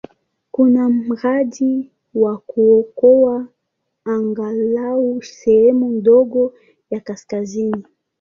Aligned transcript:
Kuna 0.51 0.89
mradi 0.89 1.91
wa 2.13 2.37
kuokoa 2.37 3.47
angalau 4.05 5.21
sehemu 5.21 5.89
ndogo 5.91 6.53
ya 6.89 6.99
kaskazini. 6.99 7.83